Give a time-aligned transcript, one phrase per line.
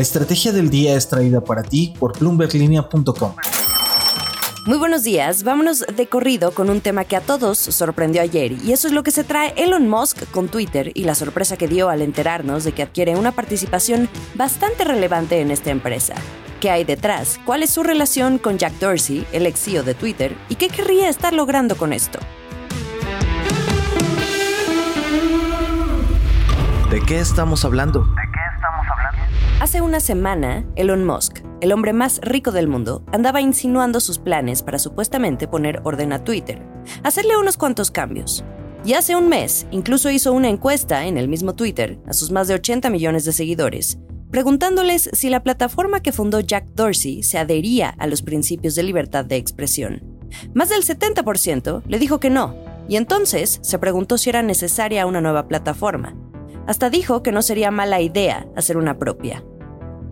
[0.00, 3.34] La estrategia del día es traída para ti por bloomberglinea.com.
[4.64, 8.72] Muy buenos días, vámonos de corrido con un tema que a todos sorprendió ayer y
[8.72, 11.90] eso es lo que se trae Elon Musk con Twitter y la sorpresa que dio
[11.90, 16.14] al enterarnos de que adquiere una participación bastante relevante en esta empresa.
[16.62, 17.38] ¿Qué hay detrás?
[17.44, 20.34] ¿Cuál es su relación con Jack Dorsey, el ex CEO de Twitter?
[20.48, 22.18] ¿Y qué querría estar logrando con esto?
[26.90, 28.06] ¿De qué estamos hablando?
[29.60, 34.62] Hace una semana, Elon Musk, el hombre más rico del mundo, andaba insinuando sus planes
[34.62, 36.62] para supuestamente poner orden a Twitter,
[37.02, 38.42] hacerle unos cuantos cambios.
[38.86, 42.48] Y hace un mes, incluso hizo una encuesta en el mismo Twitter a sus más
[42.48, 43.98] de 80 millones de seguidores,
[44.30, 49.26] preguntándoles si la plataforma que fundó Jack Dorsey se adhería a los principios de libertad
[49.26, 50.02] de expresión.
[50.54, 52.56] Más del 70% le dijo que no,
[52.88, 56.16] y entonces se preguntó si era necesaria una nueva plataforma.
[56.66, 59.44] Hasta dijo que no sería mala idea hacer una propia.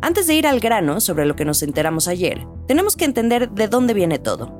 [0.00, 3.66] Antes de ir al grano sobre lo que nos enteramos ayer, tenemos que entender de
[3.66, 4.56] dónde viene todo.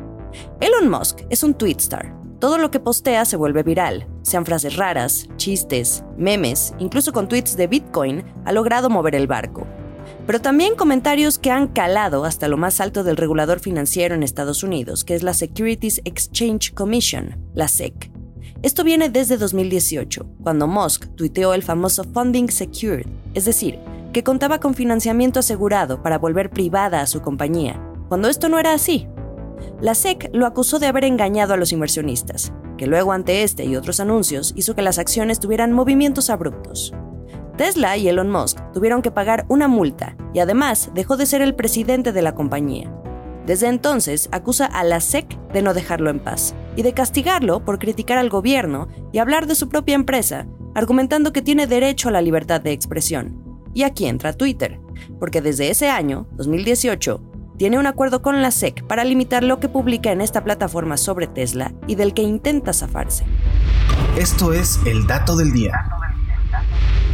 [0.61, 2.13] Elon Musk es un tweetstar.
[2.41, 7.57] Todo lo que postea se vuelve viral, sean frases raras, chistes, memes, incluso con tweets
[7.57, 9.65] de Bitcoin, ha logrado mover el barco.
[10.27, 14.65] Pero también comentarios que han calado hasta lo más alto del regulador financiero en Estados
[14.65, 18.11] Unidos, que es la Securities Exchange Commission, la SEC.
[18.63, 23.79] Esto viene desde 2018, cuando Musk tuiteó el famoso Funding Secured, es decir,
[24.13, 28.73] que contaba con financiamiento asegurado para volver privada a su compañía, cuando esto no era
[28.73, 29.09] así.
[29.81, 33.77] La SEC lo acusó de haber engañado a los inversionistas, que luego ante este y
[33.77, 36.95] otros anuncios hizo que las acciones tuvieran movimientos abruptos.
[37.57, 41.57] Tesla y Elon Musk tuvieron que pagar una multa y además dejó de ser el
[41.57, 42.95] presidente de la compañía.
[43.47, 47.79] Desde entonces acusa a la SEC de no dejarlo en paz y de castigarlo por
[47.79, 52.23] criticar al gobierno y hablar de su propia empresa, argumentando que tiene derecho a la
[52.23, 53.48] libertad de expresión.
[53.79, 54.81] Y aquí entra Twitter,
[55.21, 57.21] porque desde ese año, 2018,
[57.59, 61.29] tiene un acuerdo con la SEC para limitar lo que publica en esta plataforma sobre
[61.29, 63.25] Tesla y del que intenta zafarse.
[64.19, 65.75] Esto es el dato del día.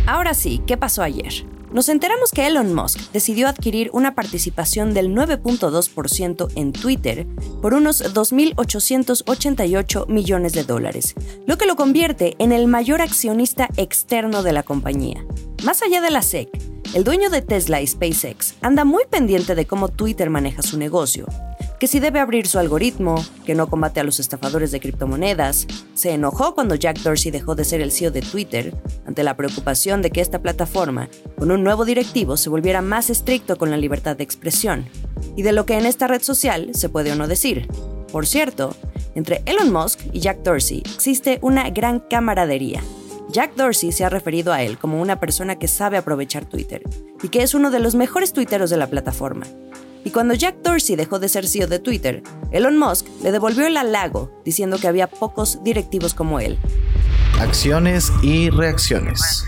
[0.07, 1.45] Ahora sí, ¿qué pasó ayer?
[1.71, 7.27] Nos enteramos que Elon Musk decidió adquirir una participación del 9.2% en Twitter
[7.61, 11.15] por unos 2.888 millones de dólares,
[11.47, 15.27] lo que lo convierte en el mayor accionista externo de la compañía.
[15.65, 16.51] Más allá de la SEC,
[16.95, 21.27] el dueño de Tesla y SpaceX anda muy pendiente de cómo Twitter maneja su negocio,
[21.81, 26.13] que si debe abrir su algoritmo, que no combate a los estafadores de criptomonedas, se
[26.13, 28.73] enojó cuando Jack Dorsey dejó de ser el CEO de Twitter
[29.07, 33.59] ante la preocupación de que esta plataforma, con un nuevo directivo, se volviera más estricto
[33.59, 34.87] con la libertad de expresión,
[35.35, 37.67] y de lo que en esta red social se puede o no decir.
[38.13, 38.77] Por cierto,
[39.17, 42.83] entre Elon Musk y Jack Dorsey existe una gran camaradería.
[43.35, 46.85] Jack Dorsey se ha referido a él como una persona que sabe aprovechar Twitter
[47.21, 49.45] y que es uno de los mejores tuiteros de la plataforma.
[50.05, 53.77] Y cuando Jack Dorsey dejó de ser CEO de Twitter, Elon Musk le devolvió el
[53.77, 56.61] halago diciendo que había pocos directivos como él.
[57.41, 59.45] Acciones y reacciones.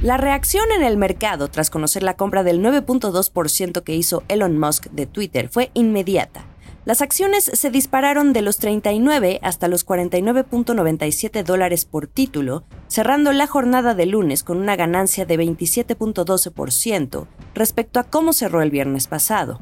[0.00, 4.86] La reacción en el mercado tras conocer la compra del 9.2% que hizo Elon Musk
[4.92, 6.44] de Twitter fue inmediata.
[6.84, 13.46] Las acciones se dispararon de los 39 hasta los 49.97 dólares por título, cerrando la
[13.46, 19.60] jornada de lunes con una ganancia de 27.12% respecto a cómo cerró el viernes pasado.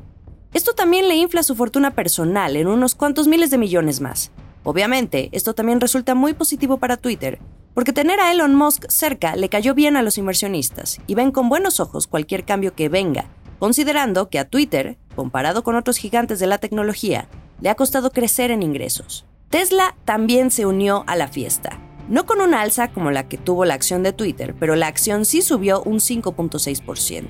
[0.54, 4.32] Esto también le infla su fortuna personal en unos cuantos miles de millones más.
[4.64, 7.38] Obviamente, esto también resulta muy positivo para Twitter,
[7.75, 11.50] porque tener a Elon Musk cerca le cayó bien a los inversionistas y ven con
[11.50, 13.26] buenos ojos cualquier cambio que venga,
[13.59, 17.28] considerando que a Twitter comparado con otros gigantes de la tecnología,
[17.60, 19.26] le ha costado crecer en ingresos.
[19.50, 21.78] Tesla también se unió a la fiesta.
[22.09, 25.25] No con una alza como la que tuvo la acción de Twitter, pero la acción
[25.25, 27.25] sí subió un 5.6%.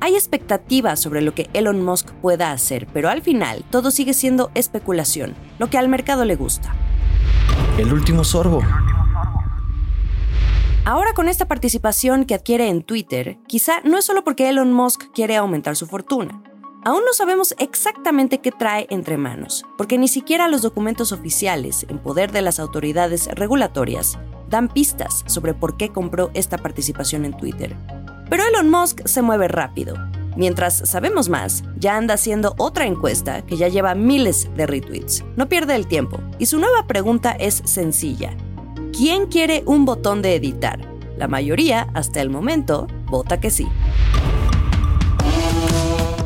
[0.00, 4.50] Hay expectativas sobre lo que Elon Musk pueda hacer, pero al final todo sigue siendo
[4.54, 6.74] especulación, lo que al mercado le gusta.
[7.78, 8.62] El último sorbo.
[10.84, 15.12] Ahora con esta participación que adquiere en Twitter, quizá no es solo porque Elon Musk
[15.12, 16.42] quiere aumentar su fortuna.
[16.84, 21.98] Aún no sabemos exactamente qué trae entre manos, porque ni siquiera los documentos oficiales en
[21.98, 27.76] poder de las autoridades regulatorias dan pistas sobre por qué compró esta participación en Twitter.
[28.30, 29.96] Pero Elon Musk se mueve rápido.
[30.36, 35.24] Mientras sabemos más, ya anda haciendo otra encuesta que ya lleva miles de retweets.
[35.36, 36.20] No pierde el tiempo.
[36.38, 38.36] Y su nueva pregunta es sencilla.
[38.96, 40.78] ¿Quién quiere un botón de editar?
[41.16, 43.66] La mayoría, hasta el momento, vota que sí.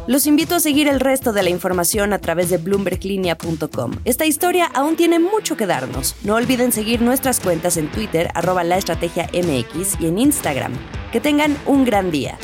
[0.08, 3.92] Los invito a seguir el resto de la información a través de bloomberglinea.com.
[4.04, 6.16] Esta historia aún tiene mucho que darnos.
[6.24, 10.72] No olviden seguir nuestras cuentas en Twitter, arroba la estrategia MX y en Instagram.
[11.12, 12.36] Que tengan un gran día.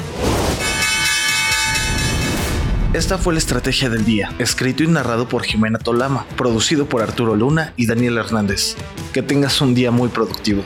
[2.92, 7.34] Esta fue la estrategia del día, escrito y narrado por Jimena Tolama, producido por Arturo
[7.34, 8.76] Luna y Daniel Hernández.
[9.12, 10.62] Que tengas un día muy productivo.